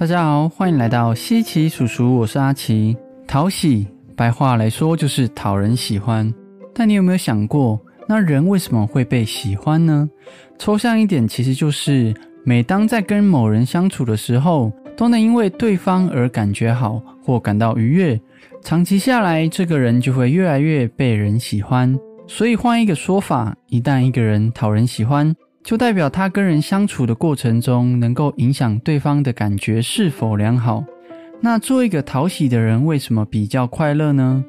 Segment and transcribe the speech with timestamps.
[0.00, 2.96] 大家好，欢迎来到西奇叔叔，我是阿奇。
[3.26, 6.32] 讨喜，白话来说就是讨人喜欢。
[6.72, 7.78] 但你有没有想过，
[8.08, 10.08] 那人为什么会被喜欢呢？
[10.58, 12.14] 抽象一点，其实就是
[12.44, 18.18] 每当在跟某人相处的时候，都能因为对方而感觉好或感到愉悦。
[18.62, 21.94] 长期下来，这个人就会越来越被人喜欢。
[22.26, 30.84] 所以换一个说法，一旦一个人讨人喜欢，就代表他跟人相处的过程中，能够影响对方的感觉是否良好。
[31.40, 34.44] 那做一个讨喜的人，为什么比较快乐呢？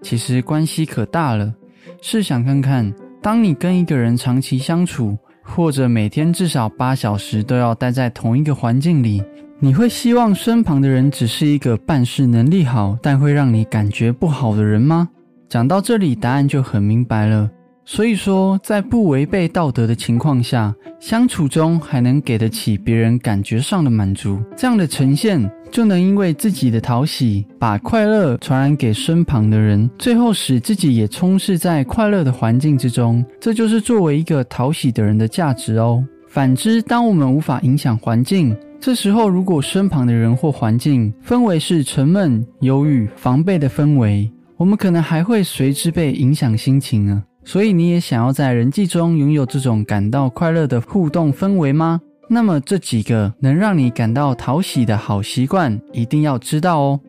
[0.00, 1.52] 其实关系可大了。
[2.00, 9.22] 试想看看，当你跟一个人长期相处，或者每天至少八小时都要待在同一个环境里，
[9.58, 15.08] 你会希望身旁的人只是一个办事能力好，但会让你感觉不好的人吗？
[15.48, 17.50] 讲到这里，答案就很明白了。
[17.84, 33.24] 所以说，在不违背道德的情况下，相处中还能给得起别人感觉上的满足，这样的呈现就能因为自己的讨喜，把快乐传染给身旁的人，最后使自己也充斥在快乐的环境之中。
[33.40, 36.04] 这就是作为一个讨喜的人的价值哦。
[36.28, 47.22] 反之，当我们无法影响环境，这时候如果身旁的人或环境氛围是沉闷、忧郁、防备的氛围，我们可能还会随之被影响心情呢。
[47.44, 52.00] 所以你也想要在人际中拥有这种感到快乐的互动氛围吗？
[52.28, 57.00] 那么这几个能让你感到讨喜的好习惯一定要知道哦。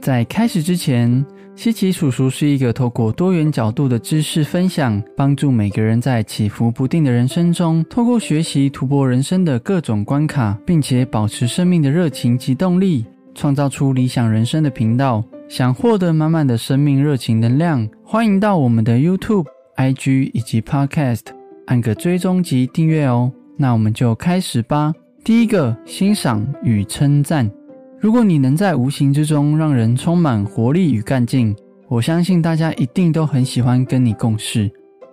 [0.00, 1.22] 在开始之前，
[1.54, 13.04] 西奇叔叔是一个透过多元角度的知识分享，帮助每个人在起伏不定的人生中，透过学习突破人生的各种关卡，并且保持生命的热情及动力，
[13.34, 15.22] 创造出理想人生的频道。
[15.50, 19.46] 想获得满满的生命热情能量，欢迎到我们的 YouTube。
[19.80, 21.22] IG 以及 Podcast
[21.66, 23.32] 按个追踪及订阅哦。
[23.56, 24.92] 那我们就开始吧。
[25.24, 27.50] 第一个，欣赏与称赞。
[27.98, 31.56] 如果你能在无形之中让人充满活力与干劲，
[31.88, 34.70] 我相信大家一定都很喜欢跟你共事。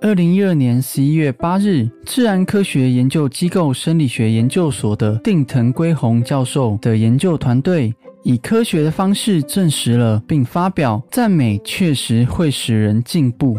[0.00, 7.92] 二零一二年十一月八日，自然科学研究机构生理学研究所的定藤圭宏教授的研究团队，
[8.22, 13.56] 以科学的方式证实了并发表：赞美确实会使人进步。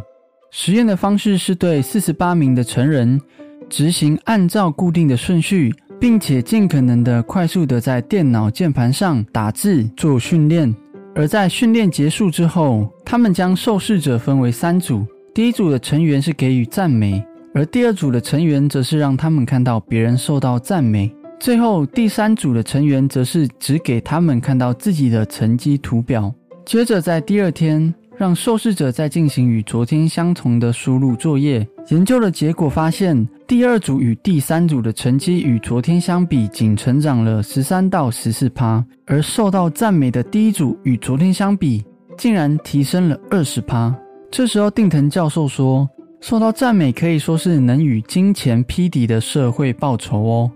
[0.52, 3.22] 实验的方式是对四十八名的成人
[3.70, 10.76] 执行按照固定的顺序，并且尽可能的快速的在电脑键盘上打字做训练。
[11.14, 15.06] 而在训练结束之后，他们将受试者分为三组，
[15.36, 17.24] 第一组的成员是给予赞美，
[17.54, 26.34] 而第二组的成员则是让他们看到别人受到赞美，最后第三组的成员则是只给他们看到自己的成绩图表。
[26.66, 27.94] 接着在第二天。
[28.20, 31.66] 让受试者再进行与昨天相同的输入作业。
[31.88, 41.82] 研究的结果发现，第二组与第三组的成绩与昨天相比，仅成长了十三到十四趴；而受到赞美的第一组与昨天相比，
[42.18, 43.96] 竟然提升了二十趴。
[44.30, 50.52] 这时候，定藤教授说：“受到赞美可以说是能与金钱匹敌的社会报酬哦。”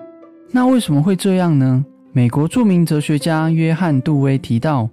[0.51, 1.85] 那为什么会这样呢？
[2.11, 4.89] 美国著名哲学家约翰·杜威提到。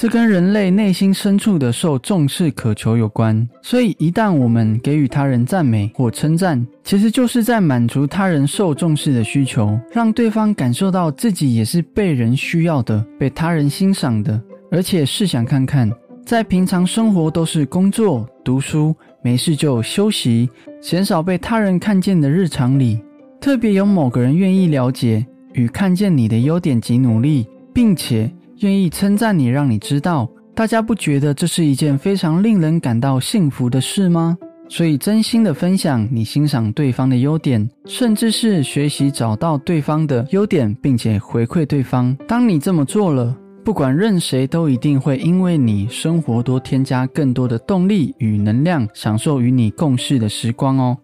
[0.00, 14.40] 这跟人类内心深处的受重视渴求有关，所以一旦我们给予他人赞美或称赞，其实就是在满足他人受重视的需求，让对方感受到自己也是被人需要的、被他人欣赏的。
[14.70, 15.92] 而且试想看看，
[16.24, 20.48] 在平常生活都是工作、读书，没事就休息，
[20.80, 22.98] 鲜少被他人看见的日常里，
[23.38, 28.32] 特别有某个人愿意了解与看见你的优点及努力，并且。
[28.60, 34.36] 愿意称赞你，让你知道，大家不觉得这是一件非常令人感到幸福的事吗？
[34.68, 42.14] 所以，真心的分享你欣赏对方的优点，甚至是学习找到对方的优点，并且回馈对方。
[42.28, 43.34] 当你这么做了，
[43.64, 50.98] 不管任谁都一定会因为你生活多添加更多的动力与能量，享受与你共事的时光哦。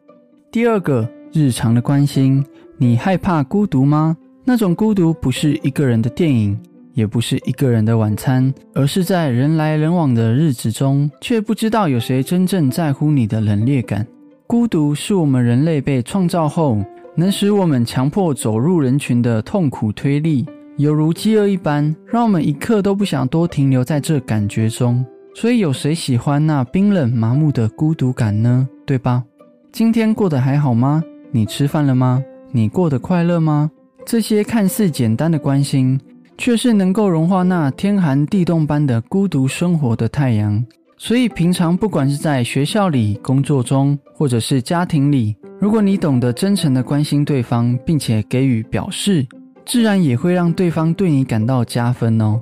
[0.52, 2.44] 第二个，日常的关心，
[2.76, 4.14] 你害怕孤独吗？
[4.44, 6.56] 那种孤独不是一个人的电影。
[6.96, 14.04] 也不是一个人的晚餐，而是在人来人往的日子中，却不知道有谁真正在乎你的冷冽感。
[14.46, 16.82] 孤独是我们人类被创造后，
[17.14, 20.46] 能使我们强迫走入人群的痛苦推力，
[20.78, 25.04] 犹如饥饿一般，让我们一刻都不想多停留在这感觉中。
[25.34, 28.66] 所以，有谁喜欢那冰冷麻木的孤独感呢？
[28.86, 29.22] 对吧？
[29.70, 31.04] 今天过得还好吗？
[31.30, 32.24] 你吃饭了吗？
[32.52, 33.70] 你过得快乐吗？
[34.06, 36.00] 这些看似简单的关心。
[36.38, 40.64] 却是能够融化那天寒地冻般的孤独生活的太阳。
[40.98, 49.26] 所以，平常不管是在学校里、工作中，或者是家庭里，如果你懂得真诚的关心对方，并且给予表示，
[49.66, 52.40] 自然也会让对方对你感到加分哦。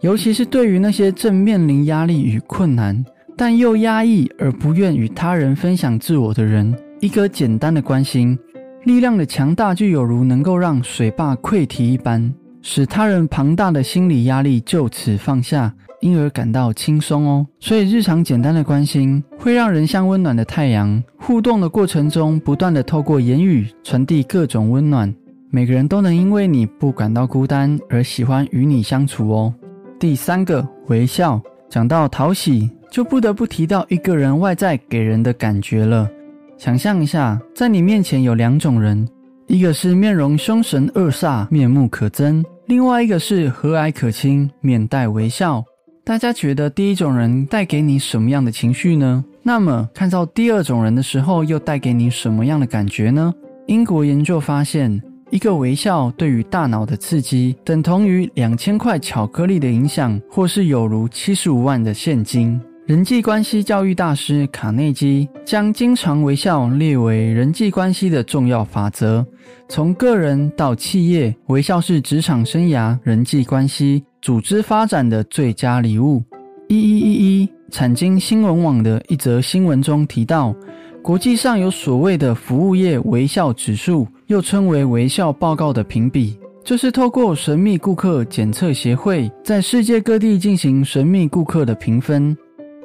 [0.00, 3.02] 尤其是对于那些正面临压力与困难，
[3.38, 8.38] 但又压抑而不愿与他人分享自我的人，一个简单的关心，
[8.84, 12.34] 力量的强大就有如能够让水坝溃堤一般，
[12.66, 15.70] 使他人庞大的心理压力就此放下，
[16.00, 17.46] 因而感到轻松哦。
[17.60, 25.14] 所以日常简单的关心，会让人像温暖的太阳，互动的过程中，不断的透过言语传递各种温暖，
[25.50, 29.54] 每个人都能因为你不感到孤单而喜欢与你相处哦。
[30.00, 31.38] 第三个微笑，
[31.68, 36.08] 讲到讨喜，就不得不提到一个人外在给人的感觉了。
[36.56, 39.06] 想象一下，在你面前有两种人，
[39.48, 45.62] 一个是面容凶神恶煞、面目可憎，另外一个是和蔼可亲、面带微笑。
[46.02, 49.22] 大家觉得第一种人带给你什么样的情绪呢？
[49.42, 53.34] 那么看到第二种人的时候，又带给你什么样的感觉呢？
[53.66, 55.02] 英国研究发现。
[55.30, 62.60] 一个微笑对于大脑的刺激，等同于两千块巧克力的影响，或是有如七十五万的现金。
[62.86, 69.26] 人际关系教育大师卡内基将经常微笑列为人际关系的重要法则。
[69.70, 76.22] 从个人到企业，微笑是职场生涯、人际关系、组织发展的最佳礼物。
[76.68, 80.54] 一一一一，产经新闻网的一则新闻中提到。
[81.02, 92.36] 国际上有所谓的服务业微笑指数，又称为微笑报告的评比，这是透过神秘顾客检测协会在世界各地进行神秘顾客的评分，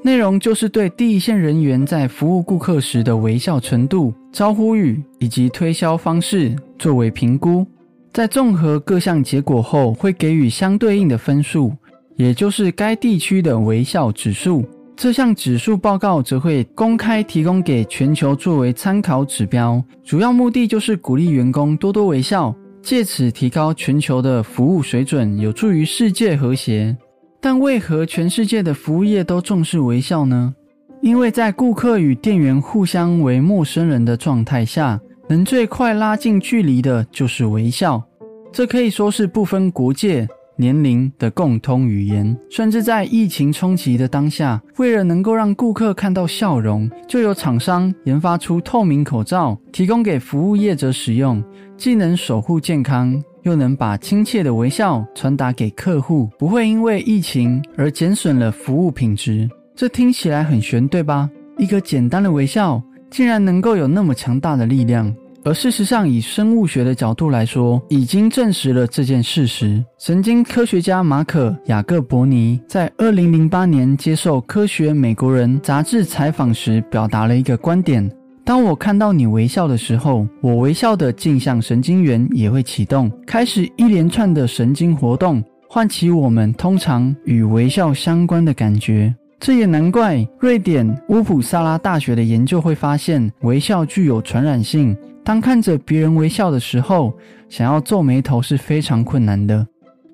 [0.01, 7.67] 内容就是对第一线人员在服务顾客时的微笑程度、招呼语以及推销方式作为评估，
[8.13, 11.73] 在综合各项结果后，会给予相对应的分数，
[12.15, 14.63] 也就是该地区的微笑指数。
[14.95, 26.95] 这项指数报告则会公开提供给全球作为参考指标，主要目的就是鼓励员工多多微笑，借此提高全球的服务水准，有助于世界和谐。
[27.41, 30.53] 但为何全世界的服务业都重视微笑呢？
[31.01, 38.03] 因为在顾客与店员互相为陌生人的状态下，能最快拉近距离的就是微笑。
[38.51, 40.27] 这可以说是不分国界。
[40.57, 51.41] 年龄的共通语言，甚至在疫情冲击的当下，为了能够让顾客看到笑容，就有厂商研发出透明口罩，提供给服务业者使用，
[51.77, 59.49] 既能守护健康，又能把亲切的微笑传达给客户，不会因为疫情而减损了服务品质。
[59.75, 61.29] 这听起来很玄，对吧？
[61.57, 65.15] 一个简单的微笑，竟然能够有那么强大的力量。
[65.45, 69.81] 而事实上，以生物学的角度来说，已经证实了这件事实。
[69.97, 78.11] 神经科学家马可·雅各伯尼在二零零八年接受《科学美国人》杂志采访时，表达了一个观点：
[78.49, 89.13] 当我看到你微笑的时候，我微笑的镜像神经元也会启动，开始一连串的神经活动，唤起我们通常与微笑相关的感觉。
[89.39, 94.97] 这也难怪，瑞典乌普萨拉大学的研究会发现，微笑具有传染性。
[95.23, 97.13] 当看着别人微笑的时候，
[97.49, 99.63] 想要皱眉头是非常困难的。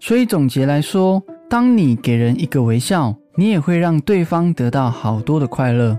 [0.01, 5.97] 所以总结来说，当你给人一个微笑，你也会让对方得到好多的快乐。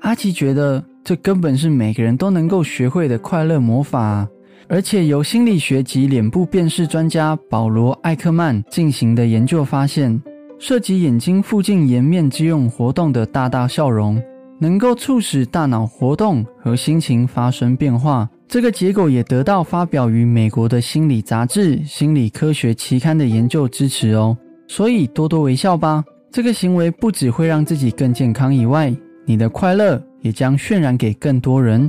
[0.00, 4.26] 阿奇觉得这根本是每个人都能够学会的快乐魔法，
[4.66, 10.20] 而且由心理学及脸部辨识专家保罗·艾克曼进行的研究发现，
[10.58, 14.20] 涉及眼睛附近颜面肌肉活动的大大笑容，
[14.58, 18.28] 能够促使大脑活动和心情发生变化。
[18.48, 24.36] 这个结果也得到发表于美国的心理杂志《心理科学期刊》的研究支持哦。
[24.66, 26.02] 所以多多微笑吧，
[26.32, 28.92] 这个行为不只会让自己更健康以外，
[29.24, 31.88] 你的快乐也将渲染给更多人。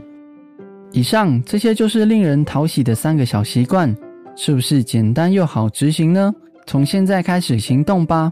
[0.92, 3.94] 以上这些就是令人讨喜的三个小习惯，
[4.36, 6.32] 是不是简单又好执行呢？
[6.68, 8.32] 从现在开始行动吧。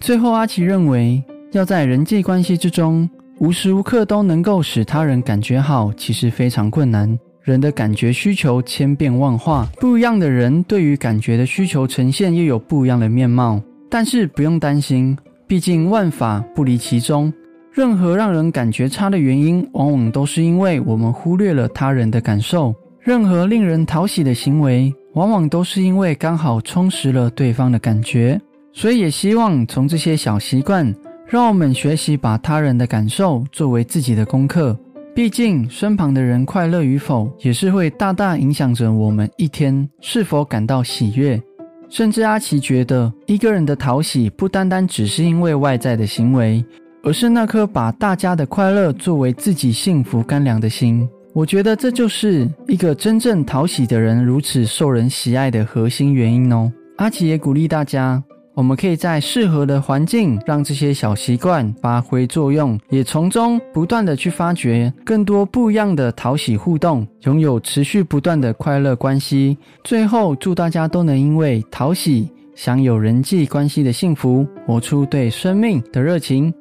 [0.00, 7.16] 最后，阿奇认为，要在人际关系之中无时无刻都能够使他人感觉好，其实非常困难。
[7.42, 13.62] 人的感觉需求千变万化，不一样的人对于感觉的需求呈现又有不一样的面貌。
[13.88, 17.32] 但是不用担心，毕竟万法不离其中。
[17.72, 28.38] 任何让人感觉差的原因，往往都是因为我们忽略了他人的感受；任何令人讨喜的行为，往往都是因为刚好充实了对方的感觉。
[28.74, 30.94] 所以，也希望从这些小习惯，
[31.26, 34.78] 让我们学习把他人的感受作为自己的功课。
[35.14, 41.40] 毕竟，身旁的人快乐与否，也是会大大影响着我们一天是否感到喜悦。
[41.88, 46.64] 甚至阿奇觉得，一个人的讨喜不单单只是因为外在的行为，
[47.04, 51.08] 而是那颗把大家的快乐作为自己幸福干粮的心。
[51.32, 56.70] 我觉得这就是一个真正讨喜的人如此受人喜爱的核心原因哦。
[56.98, 58.22] 阿奇也鼓励大家，
[58.54, 69.56] 我们可以在适合的环境，让这些小习惯发挥作用，也从中不断的去发掘更多不一样的讨喜互动，拥有持续不断的快乐关系。
[69.82, 76.52] 最后，祝大家都能因为讨喜，享有人际关系的幸福，活出对生命的热情。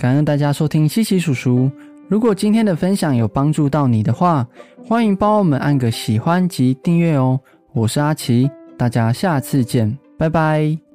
[0.00, 1.70] 感恩大家收听西奇叔叔。
[2.08, 4.48] 如果今天的分享有帮助到你的话，
[4.82, 7.38] 欢迎帮我们按个喜欢及订阅哦。
[7.74, 10.89] 我是阿奇，大家下次见，拜拜。